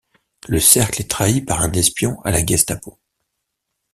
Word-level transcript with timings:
Le 0.47 0.59
cercle 0.59 0.99
est 1.01 1.11
trahi 1.11 1.41
par 1.41 1.61
un 1.61 1.71
espion 1.73 2.19
à 2.23 2.31
la 2.31 2.43
Gestapo. 2.43 2.97